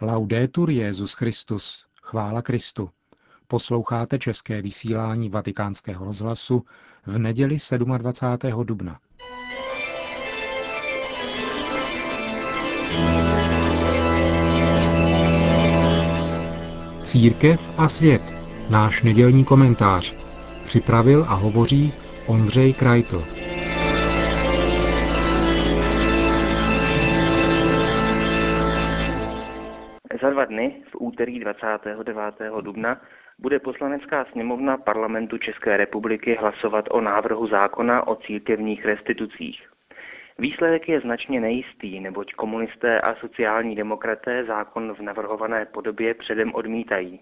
Laudetur 0.00 0.70
Jezus 0.70 1.12
Christus. 1.12 1.86
Chvála 2.02 2.42
Kristu. 2.42 2.90
Posloucháte 3.46 4.18
české 4.18 4.62
vysílání 4.62 5.28
Vatikánského 5.28 6.04
rozhlasu 6.04 6.64
v 7.06 7.18
neděli 7.18 7.56
27. 7.98 8.64
dubna. 8.64 8.98
Církev 17.02 17.70
a 17.76 17.88
svět. 17.88 18.34
Náš 18.70 19.02
nedělní 19.02 19.44
komentář. 19.44 20.14
Připravil 20.64 21.24
a 21.28 21.34
hovoří 21.34 21.92
Ondřej 22.26 22.72
Krajtl. 22.74 23.24
Za 30.20 30.30
dva 30.30 30.44
dny, 30.44 30.82
v 30.90 30.96
úterý 30.98 31.40
29. 31.40 32.50
dubna, 32.60 33.00
bude 33.38 33.58
poslanecká 33.58 34.24
sněmovna 34.24 34.76
parlamentu 34.76 35.38
České 35.38 35.76
republiky 35.76 36.34
hlasovat 36.40 36.84
o 36.90 37.00
návrhu 37.00 37.46
zákona 37.46 38.06
o 38.06 38.16
církevních 38.16 38.84
restitucích. 38.84 39.68
Výsledek 40.38 40.88
je 40.88 41.00
značně 41.00 41.40
nejistý, 41.40 42.00
neboť 42.00 42.34
komunisté 42.34 43.00
a 43.00 43.14
sociální 43.14 43.76
demokraté 43.76 44.44
zákon 44.44 44.94
v 44.94 45.00
navrhované 45.00 45.66
podobě 45.66 46.14
předem 46.14 46.54
odmítají. 46.54 47.20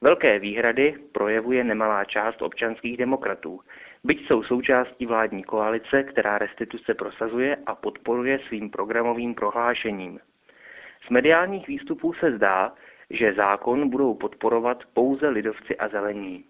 Velké 0.00 0.38
výhrady 0.38 0.94
projevuje 1.12 1.64
nemalá 1.64 2.04
část 2.04 2.42
občanských 2.42 2.96
demokratů, 2.96 3.60
byť 4.04 4.26
jsou 4.26 4.42
součástí 4.42 5.06
vládní 5.06 5.44
koalice, 5.44 6.02
která 6.02 6.38
restituce 6.38 6.94
prosazuje 6.94 7.56
a 7.66 7.74
podporuje 7.74 8.38
svým 8.48 8.70
programovým 8.70 9.34
prohlášením. 9.34 10.20
Z 11.06 11.10
mediálních 11.10 11.68
výstupů 11.68 12.12
se 12.12 12.32
zdá, 12.36 12.72
že 13.10 13.32
zákon 13.32 13.90
budou 13.90 14.14
podporovat 14.14 14.84
pouze 14.94 15.28
lidovci 15.28 15.76
a 15.76 15.88
zelení. 15.88 16.44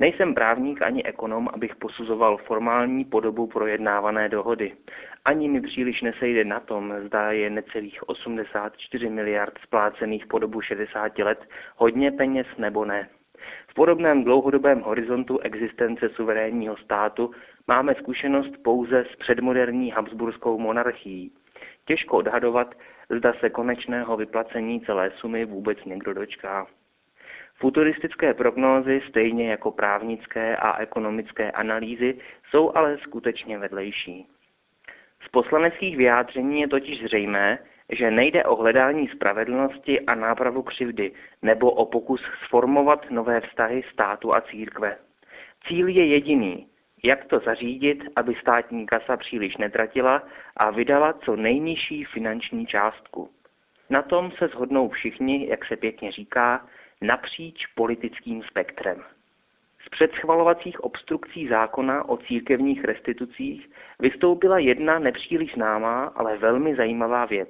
Nejsem 0.00 0.34
právník 0.34 0.82
ani 0.82 1.04
ekonom, 1.04 1.48
abych 1.52 1.76
posuzoval 1.76 2.36
formální 2.36 3.04
podobu 3.04 3.46
projednávané 3.46 4.28
dohody. 4.28 4.72
Ani 5.24 5.48
mi 5.48 5.60
příliš 5.60 6.02
nesejde 6.02 6.44
na 6.44 6.60
tom, 6.60 6.94
zda 7.06 7.32
je 7.32 7.50
necelých 7.50 8.08
84 8.08 9.10
miliard 9.10 9.58
splácených 9.62 10.26
po 10.26 10.38
dobu 10.38 10.60
60 10.60 11.18
let 11.18 11.48
hodně 11.76 12.12
peněz 12.12 12.46
nebo 12.58 12.84
ne. 12.84 13.08
V 13.68 13.74
podobném 13.74 14.24
dlouhodobém 14.24 14.80
horizontu 14.80 15.38
existence 15.38 16.08
suverénního 16.08 16.76
státu 16.76 17.30
máme 17.68 17.94
zkušenost 17.94 18.52
pouze 18.64 19.04
s 19.12 19.16
předmoderní 19.16 19.90
habsburskou 19.90 20.58
monarchií. 20.58 21.32
Těžko 21.84 22.16
odhadovat, 22.16 22.74
zda 23.10 23.32
se 23.40 23.50
konečného 23.50 24.16
vyplacení 24.16 24.80
celé 24.80 25.10
sumy 25.10 25.44
vůbec 25.44 25.84
někdo 25.84 26.14
dočká. 26.14 26.66
Futuristické 27.54 28.34
prognózy, 28.34 29.02
stejně 29.08 29.50
jako 29.50 29.70
právnické 29.70 30.56
a 30.56 30.78
ekonomické 30.78 31.50
analýzy, 31.50 32.18
jsou 32.50 32.72
ale 32.74 32.98
skutečně 32.98 33.58
vedlejší. 33.58 34.26
Z 35.24 35.28
poslaneckých 35.28 35.96
vyjádření 35.96 36.60
je 36.60 36.68
totiž 36.68 37.02
zřejmé, 37.02 37.58
že 37.92 38.10
nejde 38.10 38.44
o 38.44 38.56
hledání 38.56 39.08
spravedlnosti 39.08 40.00
a 40.00 40.14
nápravu 40.14 40.62
křivdy 40.62 41.12
nebo 41.42 41.70
o 41.70 41.86
pokus 41.86 42.20
sformovat 42.44 43.10
nové 43.10 43.40
vztahy 43.40 43.82
státu 43.92 44.34
a 44.34 44.40
církve. 44.40 44.96
Cíl 45.66 45.88
je 45.88 46.06
jediný, 46.06 46.66
jak 47.04 47.24
to 47.24 47.38
zařídit, 47.38 48.04
aby 48.16 48.34
státní 48.34 48.86
kasa 48.86 49.16
příliš 49.16 49.56
netratila 49.56 50.22
a 50.56 50.70
vydala 50.70 51.12
co 51.12 51.36
nejnižší 51.36 52.04
finanční 52.04 52.66
částku. 52.66 53.30
Na 53.90 54.02
tom 54.02 54.30
se 54.30 54.48
shodnou 54.48 54.88
všichni, 54.88 55.48
jak 55.48 55.64
se 55.64 55.76
pěkně 55.76 56.12
říká, 56.12 56.66
napříč 57.00 57.66
politickým 57.66 58.42
spektrem. 58.42 59.04
Z 59.86 59.88
předschvalovacích 59.88 60.84
obstrukcí 60.84 61.48
zákona 61.48 62.08
o 62.08 62.16
církevních 62.16 62.84
restitucích 62.84 63.70
vystoupila 63.98 64.58
jedna 64.58 64.98
nepříliš 64.98 65.54
známá, 65.54 66.04
ale 66.04 66.36
velmi 66.36 66.76
zajímavá 66.76 67.24
věc. 67.24 67.48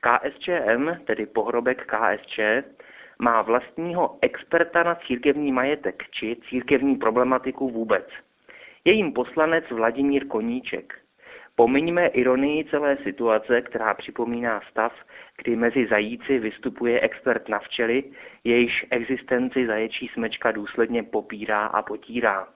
KSČM, 0.00 0.90
tedy 1.04 1.26
pohrobek 1.26 1.86
KSČ, 1.86 2.38
má 3.18 3.42
vlastního 3.42 4.18
experta 4.20 4.82
na 4.82 4.94
církevní 4.94 5.52
majetek 5.52 6.04
či 6.10 6.36
církevní 6.48 6.96
problematiku 6.96 7.70
vůbec. 7.70 8.04
Je 8.86 8.92
jim 8.92 9.12
poslanec 9.12 9.64
Vladimír 9.70 10.26
Koníček. 10.26 10.94
Pomiňme 11.54 12.06
ironii 12.06 12.64
celé 12.64 12.96
situace, 12.96 13.62
která 13.62 13.94
připomíná 13.94 14.60
stav, 14.70 14.92
kdy 15.36 15.56
mezi 15.56 15.86
zajíci 15.86 16.38
vystupuje 16.38 17.00
expert 17.00 17.48
na 17.48 17.58
včely, 17.58 18.04
jejíž 18.44 18.86
existenci 18.90 19.66
zaječí 19.66 20.08
smečka 20.08 20.52
důsledně 20.52 21.02
popírá 21.02 21.66
a 21.66 21.82
potírá. 21.82 22.53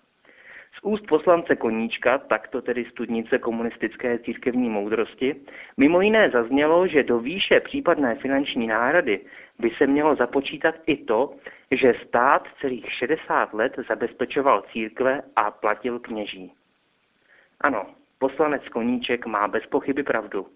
Z 0.79 0.81
úst 0.83 1.07
poslance 1.07 1.57
Koníčka, 1.57 2.19
takto 2.19 2.63
tedy 2.63 2.85
studnice 2.85 3.39
komunistické 3.39 4.19
církevní 4.19 4.71
moudrosti, 4.71 5.35
mimo 5.77 6.01
jiné 6.01 6.31
zaznělo, 6.31 6.87
že 6.87 7.03
do 7.03 7.19
výše 7.19 7.61
případné 7.61 8.15
finanční 8.15 8.67
náhrady 8.67 9.21
by 9.59 9.71
se 9.71 9.87
mělo 9.87 10.17
započítat 10.17 10.75
i 10.87 10.97
to, 10.97 11.35
že 11.71 11.95
stát 12.07 12.49
celých 12.61 12.93
60 12.93 13.55
let 13.55 13.73
zabezpečoval 13.89 14.65
církve 14.73 15.23
a 15.37 15.51
platil 15.51 15.99
kněží. 15.99 16.53
Ano, 17.61 17.87
poslanec 18.19 18.69
Koníček 18.69 19.27
má 19.27 19.49
bez 19.49 19.67
pochyby 19.67 20.03
pravdu. 20.03 20.47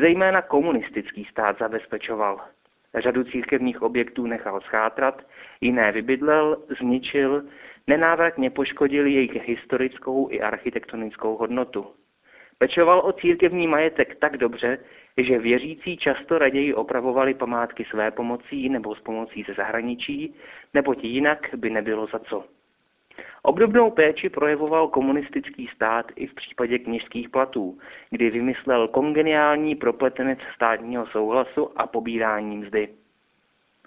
Zejména 0.00 0.42
komunistický 0.42 1.24
stát 1.24 1.58
zabezpečoval. 1.58 2.40
Řadu 2.94 3.24
církevních 3.24 3.82
objektů 3.82 4.26
nechal 4.26 4.60
schátrat, 4.60 5.22
jiné 5.60 5.92
vybydlel, 5.92 6.62
zničil, 6.78 7.42
nenávratně 7.86 8.50
poškodil 8.50 9.06
jejich 9.06 9.48
historickou 9.48 10.28
i 10.30 10.40
architektonickou 10.40 11.36
hodnotu. 11.36 11.86
Pečoval 12.58 13.00
o 13.04 13.12
církevní 13.12 13.66
majetek 13.66 14.16
tak 14.20 14.36
dobře, 14.36 14.78
že 15.16 15.38
věřící 15.38 15.96
často 15.96 16.38
raději 16.38 16.74
opravovali 16.74 17.34
památky 17.34 17.84
své 17.84 18.10
pomocí 18.10 18.68
nebo 18.68 18.94
s 18.94 19.00
pomocí 19.00 19.44
ze 19.48 19.54
zahraničí, 19.54 20.34
neboť 20.74 21.04
jinak 21.04 21.50
by 21.56 21.70
nebylo 21.70 22.06
za 22.06 22.18
co. 22.18 22.44
Obdobnou 23.42 23.90
péči 23.90 24.28
projevoval 24.28 24.88
komunistický 24.88 25.68
stát 25.74 26.12
i 26.16 26.26
v 26.26 26.34
případě 26.34 26.78
kněžských 26.78 27.28
platů, 27.28 27.78
kdy 28.10 28.30
vymyslel 28.30 28.88
kongeniální 28.88 29.74
propletenec 29.74 30.38
státního 30.54 31.06
souhlasu 31.06 31.80
a 31.80 31.86
pobírání 31.86 32.56
mzdy. 32.56 32.88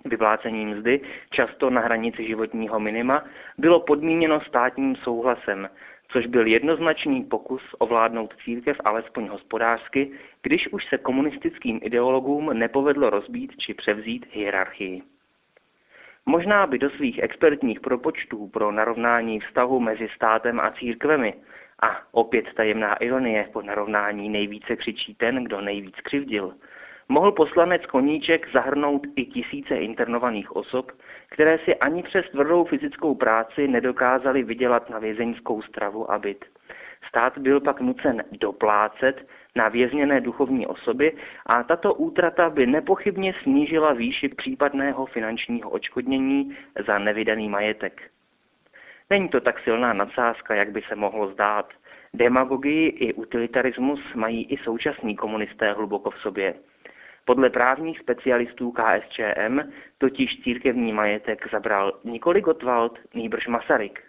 Vyplácení 0.05 0.65
mzdy, 0.65 1.01
často 1.29 1.69
na 1.69 1.81
hranici 1.81 2.27
životního 2.27 2.79
minima, 2.79 3.23
bylo 3.57 3.79
podmíněno 3.79 4.41
státním 4.41 4.95
souhlasem, 4.95 5.69
což 6.07 6.25
byl 6.25 6.47
jednoznačný 6.47 7.23
pokus 7.23 7.61
ovládnout 7.77 8.33
církev 8.43 8.77
alespoň 8.83 9.27
hospodářsky, 9.27 10.11
když 10.41 10.67
už 10.67 10.85
se 10.85 10.97
komunistickým 10.97 11.79
ideologům 11.83 12.49
nepovedlo 12.53 13.09
rozbít 13.09 13.57
či 13.57 13.73
převzít 13.73 14.25
hierarchii. 14.31 15.01
Možná 16.25 16.67
by 16.67 16.79
do 16.79 16.89
svých 16.89 17.19
expertních 17.23 17.79
propočtů 17.79 18.47
pro 18.47 18.71
narovnání 18.71 19.39
vztahu 19.39 19.79
mezi 19.79 20.09
státem 20.15 20.59
a 20.59 20.71
církvemi 20.71 21.33
a 21.81 22.01
opět 22.11 22.53
tajemná 22.53 22.95
ironie 22.95 23.49
po 23.53 23.61
narovnání 23.61 24.29
nejvíce 24.29 24.75
křičí 24.75 25.15
ten, 25.15 25.43
kdo 25.43 25.61
nejvíc 25.61 25.95
křivdil, 26.03 26.53
mohl 27.09 27.31
poslanec 27.31 27.85
Koníček 27.85 28.47
zahrnout 28.53 29.07
i 29.15 29.25
tisíce 29.25 29.75
internovaných 29.75 30.55
osob, 30.55 30.91
které 31.29 31.59
si 31.65 31.75
ani 31.75 32.03
přes 32.03 32.25
tvrdou 32.29 32.65
fyzickou 32.65 33.15
práci 33.15 33.67
nedokázali 33.67 34.43
vydělat 34.43 34.89
na 34.89 34.99
vězeňskou 34.99 35.61
stravu 35.61 36.11
a 36.11 36.19
byt. 36.19 36.45
Stát 37.07 37.37
byl 37.37 37.59
pak 37.59 37.81
nucen 37.81 38.23
doplácet 38.31 39.27
na 39.55 39.69
vězněné 39.69 40.21
duchovní 40.21 40.67
osoby 40.67 41.17
a 41.45 41.63
tato 41.63 41.93
útrata 41.93 42.49
by 42.49 42.65
nepochybně 42.65 43.33
snížila 43.43 43.93
výši 43.93 44.29
případného 44.29 45.05
finančního 45.05 45.69
očkodnění 45.69 46.57
za 46.85 46.99
nevydaný 46.99 47.49
majetek. 47.49 48.01
Není 49.09 49.29
to 49.29 49.41
tak 49.41 49.59
silná 49.59 49.93
nadsázka, 49.93 50.55
jak 50.55 50.71
by 50.71 50.81
se 50.81 50.95
mohlo 50.95 51.31
zdát. 51.31 51.69
Demagogii 52.13 52.87
i 52.87 53.13
utilitarismus 53.13 53.99
mají 54.15 54.43
i 54.43 54.57
současní 54.57 55.15
komunisté 55.15 55.71
hluboko 55.71 56.11
v 56.11 56.19
sobě. 56.19 56.53
Podle 57.27 57.49
právních 57.49 57.99
specialistů 57.99 58.71
KSČM 58.71 59.59
totiž 59.97 60.41
církevní 60.43 60.93
majetek 60.93 61.47
zabral 61.51 61.99
nikoli 62.03 62.41
Gottwald, 62.41 62.99
nýbrž 63.13 63.47
Masaryk. 63.47 64.03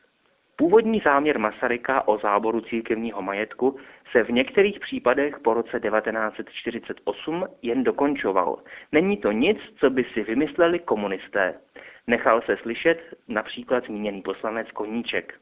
Původní 0.56 1.00
záměr 1.04 1.38
Masaryka 1.38 2.08
o 2.08 2.18
záboru 2.18 2.60
církevního 2.60 3.22
majetku 3.22 3.76
se 4.12 4.22
v 4.22 4.30
některých 4.30 4.80
případech 4.80 5.40
po 5.40 5.54
roce 5.54 5.80
1948 5.80 7.46
jen 7.62 7.84
dokončoval. 7.84 8.58
Není 8.92 9.16
to 9.16 9.32
nic, 9.32 9.58
co 9.76 9.90
by 9.90 10.04
si 10.04 10.22
vymysleli 10.22 10.78
komunisté. 10.78 11.54
Nechal 12.06 12.42
se 12.42 12.56
slyšet 12.56 13.14
například 13.28 13.84
zmíněný 13.84 14.22
poslanec 14.22 14.70
Koníček. 14.72 15.34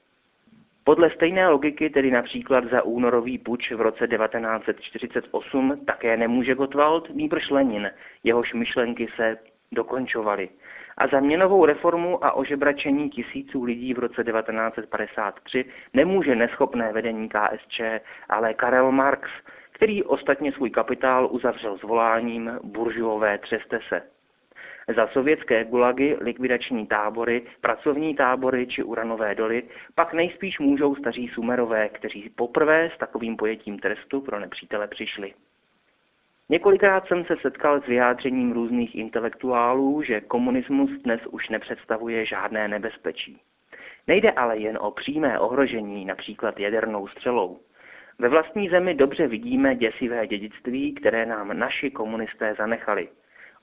Podle 0.88 1.10
stejné 1.10 1.48
logiky, 1.48 1.90
tedy 1.90 2.10
například 2.10 2.64
za 2.64 2.82
únorový 2.82 3.38
puč 3.38 3.72
v 3.72 3.80
roce 3.80 4.08
1948, 4.08 5.84
také 5.86 6.16
nemůže 6.16 6.54
Gottwald, 6.54 7.14
nýbrž 7.14 7.50
Lenin, 7.50 7.90
jehož 8.24 8.54
myšlenky 8.54 9.08
se 9.16 9.38
dokončovaly. 9.72 10.48
A 10.96 11.06
za 11.06 11.20
měnovou 11.20 11.64
reformu 11.64 12.24
a 12.24 12.32
ožebračení 12.32 13.10
tisíců 13.10 13.64
lidí 13.64 13.94
v 13.94 13.98
roce 13.98 14.24
1953 14.24 15.64
nemůže 15.94 16.34
neschopné 16.34 16.92
vedení 16.92 17.28
KSČ, 17.28 17.80
ale 18.28 18.54
Karel 18.54 18.92
Marx, 18.92 19.30
který 19.72 20.02
ostatně 20.02 20.52
svůj 20.52 20.70
kapitál 20.70 21.28
uzavřel 21.30 21.78
s 21.78 21.82
voláním 21.82 22.58
buržuové 22.62 23.38
třeste 23.38 23.80
se. 23.88 24.15
Za 24.94 25.06
sovětské 25.06 25.64
gulagy, 25.64 26.16
likvidační 26.20 26.86
tábory, 26.86 27.42
pracovní 27.60 28.14
tábory 28.14 28.66
či 28.66 28.82
uranové 28.82 29.34
doly 29.34 29.62
pak 29.94 30.12
nejspíš 30.12 30.58
můžou 30.58 30.94
staří 30.94 31.28
sumerové, 31.28 31.88
kteří 31.88 32.30
poprvé 32.36 32.90
s 32.94 32.98
takovým 32.98 33.36
pojetím 33.36 33.78
trestu 33.78 34.20
pro 34.20 34.40
nepřítele 34.40 34.88
přišli. 34.88 35.34
Několikrát 36.48 37.06
jsem 37.06 37.24
se 37.24 37.36
setkal 37.42 37.80
s 37.80 37.86
vyjádřením 37.86 38.52
různých 38.52 38.94
intelektuálů, 38.94 40.02
že 40.02 40.20
komunismus 40.20 40.90
dnes 40.90 41.20
už 41.30 41.48
nepředstavuje 41.48 42.26
žádné 42.26 42.68
nebezpečí. 42.68 43.40
Nejde 44.06 44.30
ale 44.30 44.58
jen 44.58 44.78
o 44.80 44.90
přímé 44.90 45.38
ohrožení, 45.38 46.04
například 46.04 46.60
jadernou 46.60 47.08
střelou. 47.08 47.60
Ve 48.18 48.28
vlastní 48.28 48.68
zemi 48.68 48.94
dobře 48.94 49.26
vidíme 49.26 49.74
děsivé 49.74 50.26
dědictví, 50.26 50.94
které 50.94 51.26
nám 51.26 51.58
naši 51.58 51.90
komunisté 51.90 52.54
zanechali– 52.58 53.08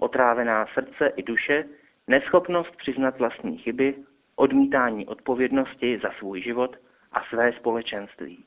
otrávená 0.03 0.65
srdce 0.73 1.13
i 1.15 1.23
duše, 1.23 1.65
neschopnost 2.07 2.75
přiznat 2.75 3.19
vlastní 3.19 3.57
chyby, 3.57 3.95
odmítání 4.35 5.05
odpovědnosti 5.05 5.99
za 6.03 6.11
svůj 6.19 6.41
život 6.41 6.77
a 7.11 7.23
své 7.29 7.53
společenství. 7.53 8.45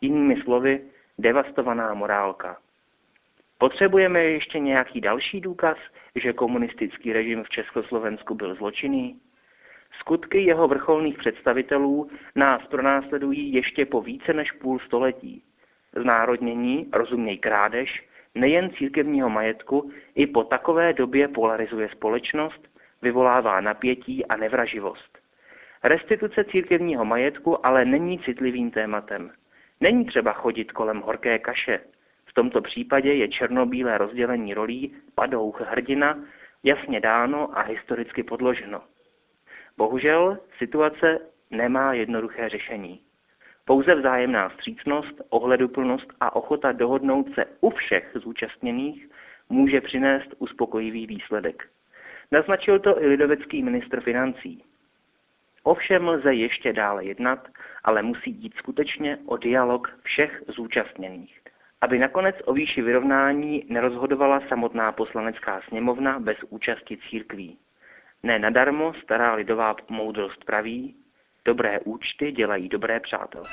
Jinými 0.00 0.42
slovy, 0.42 0.80
devastovaná 1.18 1.94
morálka. 1.94 2.56
Potřebujeme 3.58 4.24
ještě 4.24 4.58
nějaký 4.58 5.00
další 5.00 5.40
důkaz, 5.40 5.78
že 6.14 6.32
komunistický 6.32 7.12
režim 7.12 7.44
v 7.44 7.48
Československu 7.48 8.34
byl 8.34 8.54
zločinný? 8.54 9.20
Skutky 10.00 10.42
jeho 10.42 10.68
vrcholných 10.68 11.18
představitelů 11.18 12.10
nás 12.34 12.66
pronásledují 12.66 13.52
ještě 13.52 13.86
po 13.86 14.02
více 14.02 14.32
než 14.32 14.52
půl 14.52 14.78
století. 14.78 15.42
Znárodnění, 15.96 16.88
rozuměj 16.92 17.38
krádež, 17.38 18.07
nejen 18.40 18.70
církevního 18.70 19.30
majetku, 19.30 19.90
i 20.14 20.26
po 20.26 20.44
takové 20.44 20.92
době 20.92 21.28
polarizuje 21.28 21.88
společnost, 21.88 22.68
vyvolává 23.02 23.60
napětí 23.60 24.26
a 24.26 24.36
nevraživost. 24.36 25.18
Restituce 25.84 26.44
církevního 26.44 27.04
majetku 27.04 27.66
ale 27.66 27.84
není 27.84 28.18
citlivým 28.18 28.70
tématem. 28.70 29.30
Není 29.80 30.04
třeba 30.04 30.32
chodit 30.32 30.72
kolem 30.72 31.00
horké 31.00 31.38
kaše. 31.38 31.80
V 32.26 32.32
tomto 32.34 32.60
případě 32.60 33.12
je 33.12 33.28
černobílé 33.28 33.98
rozdělení 33.98 34.54
rolí 34.54 34.94
padouch 35.14 35.60
hrdina 35.60 36.18
jasně 36.62 37.00
dáno 37.00 37.58
a 37.58 37.62
historicky 37.62 38.22
podloženo. 38.22 38.82
Bohužel 39.76 40.38
situace 40.58 41.18
nemá 41.50 41.92
jednoduché 41.92 42.48
řešení. 42.48 43.00
Pouze 43.68 43.94
vzájemná 43.94 44.50
střícnost, 44.50 45.22
ohleduplnost 45.28 46.06
a 46.20 46.36
ochota 46.36 46.72
dohodnout 46.72 47.34
se 47.34 47.44
u 47.60 47.70
všech 47.70 48.10
zúčastněných 48.14 49.08
může 49.48 49.80
přinést 49.80 50.34
uspokojivý 50.38 51.06
výsledek. 51.06 51.68
Naznačil 52.32 52.78
to 52.78 53.02
i 53.02 53.06
lidovecký 53.06 53.62
ministr 53.62 54.00
financí. 54.00 54.64
Ovšem 55.62 56.08
lze 56.08 56.34
ještě 56.34 56.72
dále 56.72 57.04
jednat, 57.04 57.48
ale 57.84 58.02
musí 58.02 58.30
jít 58.30 58.54
skutečně 58.56 59.18
o 59.26 59.36
dialog 59.36 59.98
všech 60.02 60.42
zúčastněných. 60.48 61.40
Aby 61.80 61.98
nakonec 61.98 62.36
o 62.44 62.52
výši 62.52 62.82
vyrovnání 62.82 63.64
nerozhodovala 63.68 64.40
samotná 64.48 64.92
poslanecká 64.92 65.60
sněmovna 65.68 66.18
bez 66.18 66.36
účasti 66.48 66.98
církví. 67.10 67.58
Ne 68.22 68.38
nadarmo 68.38 68.94
stará 68.94 69.34
lidová 69.34 69.76
moudrost 69.88 70.44
praví, 70.44 70.96
Dobré 71.48 71.80
účty 71.84 72.32
dělají 72.32 72.68
dobré 72.68 73.00
přátelé. 73.00 73.44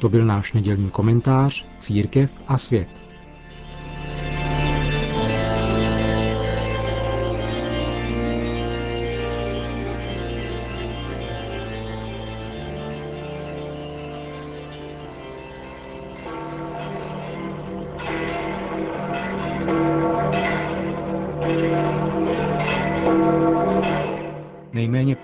To 0.00 0.08
byl 0.08 0.24
náš 0.24 0.52
nedělní 0.52 0.90
komentář 0.90 1.66
Církev 1.80 2.40
a 2.48 2.58
svět. 2.58 2.88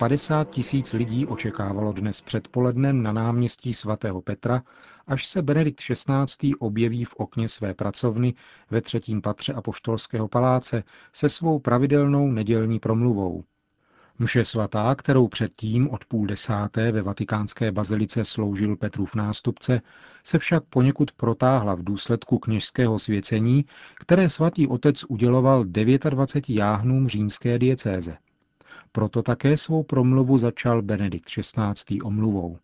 50 0.09 0.51
tisíc 0.51 0.93
lidí 0.93 1.27
očekávalo 1.27 1.93
dnes 1.93 2.21
předpolednem 2.21 3.03
na 3.03 3.13
náměstí 3.13 3.75
svatého 3.75 4.23
Petra, 4.23 4.63
až 5.07 5.27
se 5.27 5.43
Benedikt 5.43 5.81
XVI. 5.81 6.55
objeví 6.59 7.05
v 7.05 7.15
okně 7.15 7.49
své 7.49 7.75
pracovny 7.75 8.35
ve 8.71 8.81
třetím 8.81 9.23
patře 9.23 9.53
Apoštolského 9.53 10.29
paláce 10.29 10.83
se 11.13 11.29
svou 11.29 11.59
pravidelnou 11.59 12.31
nedělní 12.31 12.79
promluvou. 12.79 13.45
Mše 14.19 14.45
svatá, 14.45 14.95
kterou 14.95 15.29
předtím 15.29 15.91
od 15.91 16.05
půl 16.05 16.27
desáté 16.27 16.93
ve 16.93 17.03
vatikánské 17.03 17.73
bazilice 17.73 18.25
sloužil 18.25 18.77
Petrův 18.77 19.15
nástupce, 19.15 19.81
se 20.25 20.39
však 20.39 20.65
poněkud 20.65 21.13
protáhla 21.13 21.75
v 21.75 21.85
důsledku 21.85 22.39
kněžského 22.39 22.99
svěcení, 22.99 23.65
které 23.95 24.29
svatý 24.29 24.67
otec 24.67 25.05
uděloval 25.09 25.65
29 25.65 26.51
jáhnům 26.57 27.09
římské 27.09 27.59
diecéze. 27.59 28.17
Proto 28.93 29.23
také 29.23 29.57
svou 29.57 29.83
promluvu 29.83 30.39
začal 30.39 30.83
Benedikt 30.83 31.29
XVI. 31.29 32.01
omluvou. 32.03 32.59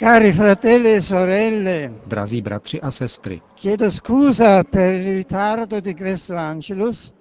Cari 0.00 0.32
fratelli 0.32 0.94
e 0.94 1.02
sorelle, 1.02 1.92
Drazí 2.06 2.42
bratři 2.42 2.80
a 2.80 2.90
sestry, 2.90 3.40
chiedo 3.54 3.90
scusa 3.90 4.64
per 4.64 4.92
il 4.92 5.14
ritardo 5.14 5.80
di 5.80 5.94
questo 5.94 6.36
Angelus, 6.36 7.12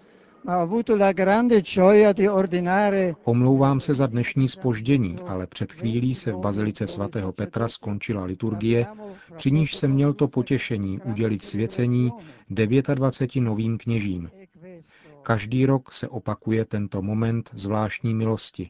ma 0.44 0.56
ho 0.56 0.62
avuto 0.62 0.96
la 0.96 1.12
grande 1.12 1.62
gioia 1.62 2.14
di 2.14 2.28
ordinare 2.28 3.16
omlouvám 3.24 3.80
se 3.80 3.94
za 3.94 4.08
dnešní 4.08 4.48
spoždění, 4.48 5.18
ale 5.28 5.48
před 5.48 5.74
chvílí 5.74 6.16
se 6.16 6.32
v 6.32 6.38
bazilice 6.40 6.88
svatého 6.88 7.32
Petra 7.32 7.68
skončila 7.68 8.24
liturgie, 8.24 8.88
při 9.36 9.52
níž 9.52 9.76
jsem 9.76 9.92
měl 9.92 10.14
to 10.14 10.28
potěšení 10.28 11.00
udělit 11.00 11.44
svěcení 11.44 12.12
29 12.50 13.46
novým 13.46 13.78
kněžím. 13.78 14.30
Každý 15.24 15.66
rok 15.66 15.92
se 15.92 16.08
opakuje 16.08 16.66
tento 16.66 17.02
moment 17.02 17.50
zvláštní 17.54 18.14
milosti, 18.14 18.70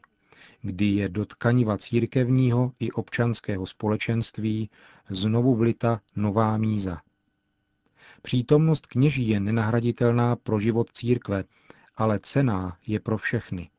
kdy 0.62 0.86
je 0.86 1.08
do 1.08 1.24
tkaniva 1.24 1.78
církevního 1.78 2.72
i 2.80 2.92
občanského 2.92 3.66
společenství 3.66 4.70
znovu 5.10 5.54
vlita 5.54 6.00
nová 6.16 6.56
míza. 6.56 7.00
Přítomnost 8.22 8.86
kněží 8.86 9.28
je 9.28 9.40
nenahraditelná 9.40 10.36
pro 10.36 10.58
život 10.58 10.90
církve, 10.92 11.44
ale 11.96 12.18
cená 12.22 12.76
je 12.86 13.00
pro 13.00 13.18
všechny. 13.18 13.70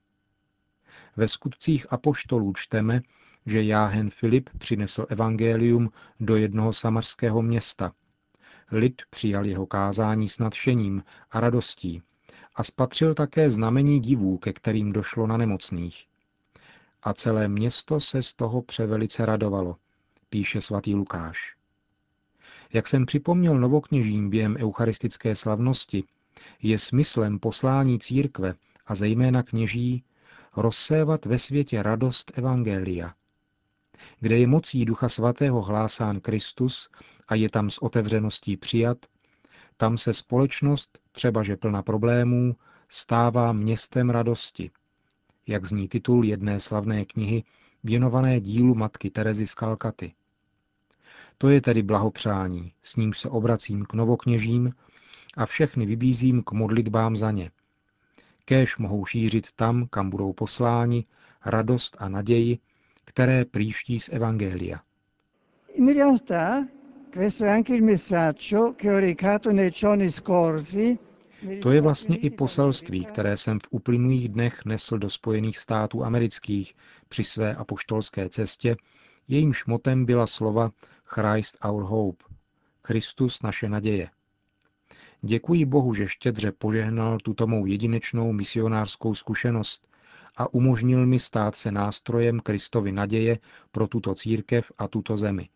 Ve 1.17 1.27
skutcích 1.27 1.93
apoštolů 1.93 2.53
čteme, 2.53 3.01
že 3.45 3.63
Jáhen 3.63 4.09
Filip 4.09 4.49
přinesl 4.57 5.05
evangelium 5.09 5.89
do 6.19 6.35
jednoho 6.35 6.73
samarského 6.73 7.41
města. 7.41 7.93
Lid 8.71 9.01
přijal 9.09 9.45
jeho 9.45 9.65
kázání 9.65 10.29
s 10.29 10.39
nadšením 10.39 11.03
a 11.31 11.39
radostí 11.39 12.01
a 12.55 12.63
spatřil 12.63 13.13
také 13.13 13.51
znamení 13.51 13.99
divů, 13.99 14.37
ke 14.37 14.53
kterým 14.53 14.93
došlo 14.93 15.27
na 15.27 15.37
nemocných. 15.37 16.05
A 17.03 17.13
celé 17.13 17.47
město 17.47 17.99
se 17.99 18.23
z 18.23 18.33
toho 18.33 18.61
převelice 18.61 19.25
radovalo, 19.25 19.75
píše 20.29 20.61
svatý 20.61 20.95
Lukáš. 20.95 21.55
Jak 22.73 22.87
jsem 22.87 23.05
připomněl 23.05 23.59
novokněžím 23.59 24.29
během 24.29 24.57
eucharistické 24.59 25.35
slavnosti, 25.35 26.03
je 26.61 26.79
smyslem 26.79 27.39
poslání 27.39 27.99
církve 27.99 28.55
a 28.85 28.95
zejména 28.95 29.43
kněží 29.43 30.03
rozsévat 30.55 31.25
ve 31.25 31.39
světě 31.39 31.83
radost 31.83 32.31
Evangelia. 32.35 33.13
Kde 34.19 34.37
je 34.37 34.47
mocí 34.47 34.85
Ducha 34.85 35.09
Svatého 35.09 35.61
hlásán 35.61 36.19
Kristus 36.19 36.89
a 37.27 37.35
je 37.35 37.49
tam 37.49 37.69
s 37.69 37.77
otevřeností 37.77 38.57
přijat, 38.57 38.97
tam 39.81 39.97
se 39.97 40.13
společnost, 40.13 40.99
třeba 41.11 41.43
že 41.43 41.57
plna 41.57 41.81
problémů, 41.83 42.55
stává 42.89 43.53
městem 43.53 44.09
radosti. 44.09 44.71
Jak 45.47 45.65
zní 45.65 45.87
titul 45.87 46.25
jedné 46.25 46.59
slavné 46.59 47.05
knihy 47.05 47.43
věnované 47.83 48.39
dílu 48.39 48.75
matky 48.75 49.09
Terezy 49.09 49.47
z 49.47 49.55
Kalkaty. 49.55 50.13
To 51.37 51.49
je 51.49 51.61
tedy 51.61 51.83
blahopřání, 51.83 52.73
s 52.83 52.95
nímž 52.95 53.19
se 53.19 53.29
obracím 53.29 53.85
k 53.85 53.93
novokněžím 53.93 54.73
a 55.37 55.45
všechny 55.45 55.85
vybízím 55.85 56.43
k 56.43 56.51
modlitbám 56.51 57.15
za 57.15 57.31
ně. 57.31 57.51
Kéž 58.45 58.77
mohou 58.77 59.05
šířit 59.05 59.51
tam, 59.51 59.87
kam 59.87 60.09
budou 60.09 60.33
posláni, 60.33 61.05
radost 61.45 61.97
a 61.99 62.09
naději, 62.09 62.59
které 63.05 63.45
příští 63.45 63.99
z 63.99 64.09
Evangelia. 64.09 64.79
Questo 67.11 67.45
è 67.45 67.49
anche 67.49 67.75
il 67.75 67.83
messaggio 67.83 68.73
che 68.75 68.89
ho 68.89 68.99
recato 68.99 69.51
nei 69.51 69.69
giorni 69.69 70.09
scorsi 70.09 70.97
To 71.61 71.71
je 71.71 71.81
vlastně 71.81 72.15
i 72.17 72.29
poselství, 72.29 73.05
které 73.05 73.37
jsem 73.37 73.59
v 73.59 73.67
uplynulých 73.71 74.29
dnech 74.29 74.65
nesl 74.65 74.97
do 74.97 75.09
Spojených 75.09 75.57
států 75.57 76.05
amerických 76.05 76.75
při 77.09 77.23
své 77.23 77.55
apoštolské 77.55 78.29
cestě, 78.29 78.75
jejímž 79.27 79.65
motem 79.65 80.05
byla 80.05 80.27
slova 80.27 80.71
Christ 81.05 81.57
our 81.65 81.83
hope, 81.83 82.25
Kristus 82.81 83.41
naše 83.41 83.69
naděje. 83.69 84.09
Děkuji 85.21 85.65
Bohu, 85.65 85.93
že 85.93 86.07
štědře 86.07 86.51
požehnal 86.51 87.17
tuto 87.17 87.47
mou 87.47 87.65
jedinečnou 87.65 88.33
misionářskou 88.33 89.13
zkušenost 89.13 89.87
a 90.37 90.53
umožnil 90.53 91.05
mi 91.05 91.19
stát 91.19 91.55
se 91.55 91.71
nástrojem 91.71 92.39
Kristovy 92.39 92.91
naděje 92.91 93.39
pro 93.71 93.87
tuto 93.87 94.15
církev 94.15 94.71
a 94.77 94.87
tuto 94.87 95.17
zemi. 95.17 95.49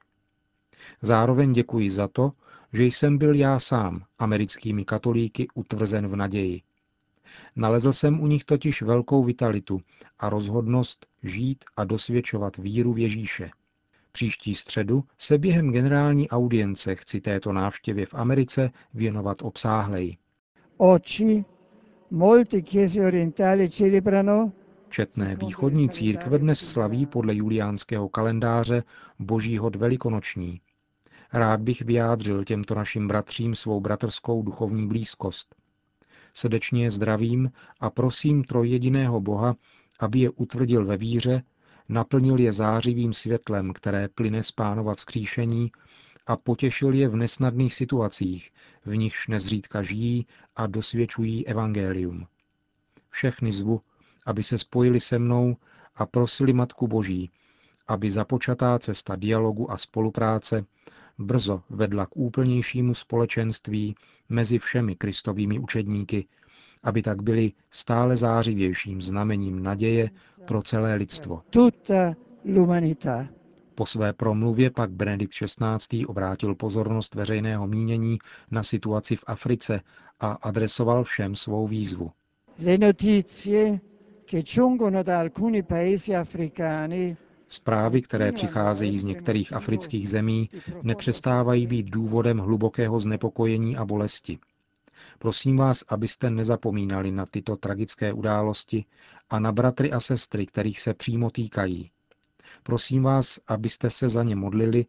Zároveň 1.01 1.51
děkuji 1.51 1.89
za 1.89 2.08
to, 2.08 2.32
že 2.74 2.84
jsem 2.84 3.18
byl 3.18 3.36
já 3.36 3.60
sám, 3.60 4.04
americkými 4.20 4.86
katolíky, 4.86 5.48
utvrzen 5.54 6.08
v 6.08 6.15
naději. 6.15 6.62
Nalezl 7.56 7.94
jsem 7.94 8.22
u 8.22 8.27
nich 8.27 8.44
totiž 8.44 8.82
velkou 8.82 9.24
vitalitu 9.24 9.82
a 10.20 10.30
rozhodnost 10.30 11.06
žít 11.24 11.65
a 11.77 11.84
dosvědčovat 11.84 12.58
víru 12.58 12.94
v 12.94 13.00
Ježíše. 13.00 13.50
Příští 14.12 14.56
středu 14.56 15.04
se 15.18 15.38
během 15.38 15.72
generální 15.72 16.30
audience 16.30 16.96
chci 16.96 17.22
této 17.22 17.54
návštěvě 17.54 18.06
v 18.06 18.13
Americe 18.13 18.70
věnovat 18.94 19.42
obsáhleji. 19.42 20.18
Oggi 20.77 21.46
molte 22.12 22.62
chiese 22.62 23.01
orientali 23.01 23.70
celebrano 23.70 24.51
Četné 24.89 25.36
východní 25.36 25.89
církve 25.89 26.39
dnes 26.39 26.60
slaví 26.60 27.06
podle 27.06 27.36
juliánského 27.36 28.10
kalendáře 28.10 28.84
Boží 29.20 29.58
hod 29.58 29.75
velikonoční. 29.75 30.62
Rád 31.34 31.62
bych 31.62 31.82
vyjádřil 31.82 32.44
těmto 32.44 32.75
našim 32.75 33.08
bratřím 33.08 33.55
svou 33.55 33.79
bratrskou 33.79 34.44
duchovní 34.44 34.88
blízkost. 34.88 35.55
Srdečně 36.34 36.84
je 36.84 36.91
zdravím 36.91 37.51
a 37.79 37.89
prosím 37.89 38.44
trojjediného 38.44 39.22
Boha, 39.22 39.55
aby 40.00 40.20
je 40.20 40.29
utvrdil 40.29 40.86
ve 40.86 40.98
víře, 40.98 41.44
naplnil 41.89 42.39
je 42.39 42.53
zářivým 42.53 43.13
světlem, 43.13 43.74
které 43.74 44.08
plyne 44.08 44.44
z 44.44 44.51
pánova 44.51 44.96
vzkříšení 44.96 45.72
a 46.27 46.38
potěšil 46.38 46.94
je 46.94 47.08
v 47.08 47.15
nesnadných 47.15 47.74
situacích, 47.74 48.51
v 48.86 48.96
nichž 48.96 49.27
nezřídka 49.27 49.82
žijí 49.82 50.27
a 50.55 50.67
dosvědčují 50.67 51.48
evangelium. 51.48 52.27
Všechny 53.10 53.51
zvu, 53.51 53.82
aby 54.25 54.44
se 54.44 54.58
spojili 54.58 55.00
se 55.00 55.20
mnou 55.20 55.58
a 55.96 56.05
prosili 56.05 56.53
Matku 56.53 56.88
Boží, 56.88 57.32
aby 57.88 58.12
započatá 58.12 58.79
cesta 58.79 59.15
dialogu 59.15 59.72
a 59.72 59.77
spolupráce 59.77 60.65
brzo 61.17 61.62
vedla 61.69 62.05
k 62.05 62.17
úplnějšímu 62.17 62.93
společenství 62.93 63.95
mezi 64.29 64.60
všemi 64.60 64.95
kristovými 64.95 65.60
učedníky, 65.60 66.27
aby 66.84 67.01
tak 67.01 67.22
byli 67.22 67.51
stále 67.72 68.15
zářivějším 68.17 69.01
znamením 69.01 69.63
naděje 69.63 70.10
pro 70.48 70.62
celé 70.62 70.95
lidstvo. 70.95 71.41
Po 73.75 73.86
své 73.86 74.13
promluvě 74.13 74.72
pak 74.72 74.91
Benedikt 74.91 75.34
XVI. 75.34 76.05
obrátil 76.05 76.55
pozornost 76.55 77.15
veřejného 77.15 77.67
mínění 77.67 78.17
na 78.51 78.63
situaci 78.63 79.15
v 79.15 79.24
Africe 79.27 79.81
a 80.19 80.31
adresoval 80.31 81.03
všem 81.03 81.36
svou 81.36 81.67
výzvu. 81.67 82.12
Le 82.60 82.77
notizie 82.77 83.79
che 84.25 84.41
giungono 84.41 85.03
da 85.03 85.19
alcuni 85.19 85.63
paesi 85.63 86.15
africani 86.15 87.17
Zprávy, 87.47 88.01
které 88.01 88.31
přicházejí 88.31 88.99
z 88.99 89.03
některých 89.03 89.53
afrických 89.53 90.09
zemí, 90.09 90.49
nepřestávají 90.83 91.67
být 91.67 91.89
důvodem 91.89 92.37
hlubokého 92.37 92.99
znepokojení 92.99 93.77
a 93.77 93.85
bolesti. 93.85 94.39
Prosím 95.19 95.57
vás, 95.57 95.83
abyste 95.87 96.29
nezapomínali 96.29 97.11
na 97.11 97.25
tyto 97.25 97.55
tragické 97.55 98.13
události 98.13 98.85
a 99.29 99.39
na 99.39 99.51
bratry 99.51 99.91
a 99.91 99.99
sestry, 99.99 100.45
kterých 100.45 100.79
se 100.79 100.93
přímo 100.93 101.29
týkají. 101.29 101.91
Prosím 102.63 103.03
vás, 103.03 103.39
abyste 103.47 103.89
se 103.89 104.09
za 104.09 104.23
ně 104.23 104.35
modlili 104.35 104.85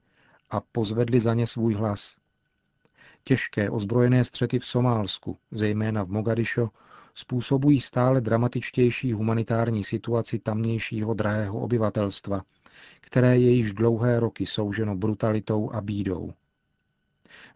a 0.51 0.61
pozvedli 0.61 1.21
za 1.21 1.35
ně 1.35 1.47
svůj 1.47 1.75
hlas. 1.75 2.17
Těžké 3.25 3.71
ozbrojené 3.71 4.25
střety 4.25 4.59
v 4.59 4.67
Somálsku, 4.67 5.39
zejména 5.51 6.05
v 6.05 6.09
Mogadišo, 6.09 6.71
způsobují 7.19 7.81
stále 7.81 8.21
dramatičtější 8.21 9.13
humanitární 9.13 9.85
situaci 9.85 10.39
tamnějšího 10.39 11.15
drahého 11.15 11.61
obyvatelstva, 11.61 12.43
které 13.01 13.39
je 13.39 13.51
již 13.51 13.73
dlouhé 13.73 14.21
roky 14.21 14.47
souženo 14.47 14.97
brutalitou 14.97 15.71
a 15.73 15.81
bídou. 15.81 16.33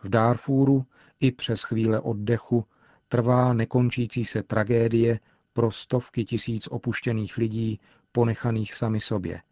V 0.02 0.08
Darfúru 0.08 0.84
i 1.20 1.32
přes 1.32 1.62
chvíle 1.62 2.00
oddechu 2.00 2.64
trvá 3.08 3.52
nekončící 3.52 4.24
se 4.24 4.42
tragédie 4.42 5.20
pro 5.52 5.70
stovky 5.70 6.24
tisíc 6.24 6.66
opuštěných 6.66 7.36
lidí, 7.36 7.80
ponechaných 8.12 8.74
sami 8.74 9.00
sobě. 9.00 9.42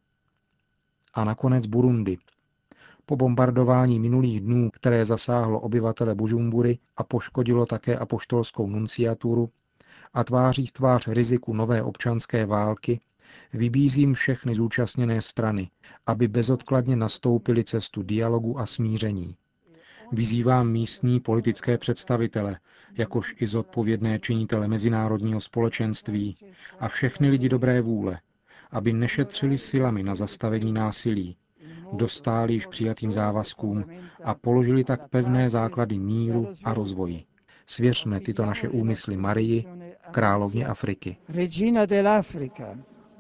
A 1.15 1.25
nakonec 1.25 1.67
Burundi. 1.67 2.19
Po 3.07 3.17
bombardování 3.17 4.01
minulých 4.01 4.41
dnů, 4.41 4.71
které 4.71 5.05
zasáhlo 5.05 5.61
obyvatele 5.61 6.15
Bužumbury 6.15 6.79
a 6.97 7.05
poškodilo 7.05 7.67
také 7.67 7.99
apoštolskou 7.99 8.67
nunciaturu, 8.67 9.51
a 10.15 10.25
tváří 10.25 10.67
v 10.67 10.73
tvář 10.73 11.09
riziku 11.09 11.55
nové 11.55 11.83
občanské 11.83 12.47
války, 12.47 13.01
vybízím 13.53 14.15
všechny 14.15 14.55
zúčastněné 14.55 15.21
strany, 15.21 15.71
aby 16.07 16.29
bezodkladně 16.29 16.97
nastoupili 16.97 17.65
cestu 17.65 18.03
dialogu 18.03 18.59
a 18.59 18.67
smíření. 18.67 19.37
Vyzývám 20.13 20.69
místní 20.71 21.21
politické 21.21 21.79
představitele, 21.79 22.59
jakož 22.97 23.35
i 23.39 23.47
zodpovědné 23.47 24.19
činitele 24.19 24.69
mezinárodního 24.69 25.41
společenství 25.41 26.37
a 26.81 26.89
všechny 26.89 27.29
lidi 27.31 27.49
dobré 27.49 27.81
vůle, 27.81 28.21
aby 28.71 28.93
nešetřili 28.93 29.59
silami 29.59 30.03
na 30.03 30.15
zastavení 30.15 30.73
násilí, 30.73 31.37
dostáli 31.93 32.53
již 32.53 32.67
přijatým 32.67 33.13
závazkům 33.13 33.85
a 34.25 34.35
položili 34.35 34.85
tak 34.85 35.09
pevné 35.09 35.51
základy 35.51 35.99
míru 35.99 36.49
a 36.65 36.75
rozvoji. 36.75 37.25
Svěřme 37.67 38.21
tyto 38.21 38.47
naše 38.47 38.69
úmysly 38.69 39.17
Marii, 39.17 39.65
královně 40.11 40.67
Afriky. 40.67 41.17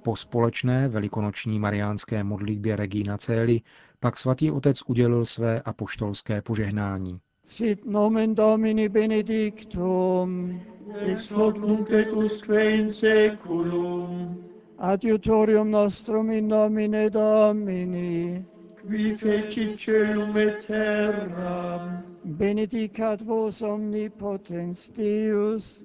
Po 0.02 0.16
společné 0.16 0.88
velikonoční 0.88 1.58
mariánské 1.58 2.24
modlitbě 2.24 2.76
Regina 2.76 3.18
Celi 3.18 3.60
pak 4.00 4.16
svatý 4.16 4.50
otec 4.50 4.82
udělil 4.86 5.24
své 5.24 5.60
apoštolské 5.60 6.42
požehnání. 6.42 7.20
Sit 7.44 7.84
nomen 7.86 8.34
Domini 8.34 8.88
benedictum, 8.88 10.60
ex 10.98 11.30
hoc 11.30 11.56
nunc 11.56 11.90
et 11.90 12.12
usque 12.12 12.70
in 12.70 12.92
seculum, 12.92 14.36
adiutorium 14.78 15.70
nostrum 15.70 16.30
in 16.30 16.48
nomine 16.48 17.10
Domini, 17.10 18.44
qui 18.86 19.14
fecit 19.14 19.80
celum 19.80 20.36
et 20.36 20.66
terram, 20.66 22.02
benedicat 22.24 23.22
vos 23.22 23.62
omnipotens 23.62 24.90
Deus, 24.90 25.84